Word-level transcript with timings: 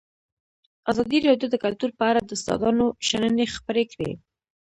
ازادي 0.91 1.17
راډیو 1.27 1.47
د 1.51 1.55
کلتور 1.65 1.89
په 1.99 2.03
اړه 2.09 2.19
د 2.23 2.31
استادانو 2.37 2.85
شننې 3.07 3.45
خپرې 3.55 3.83
کړي. 3.91 4.11